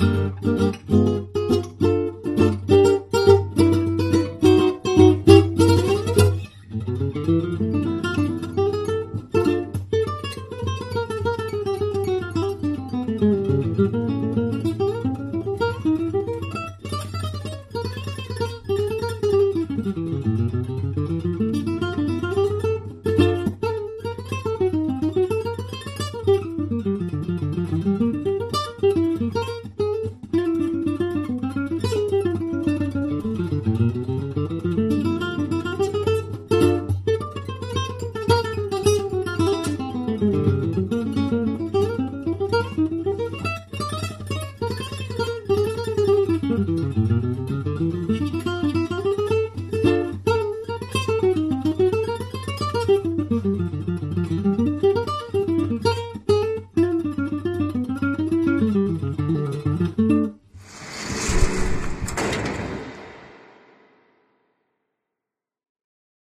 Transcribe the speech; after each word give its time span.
Música 0.00 1.29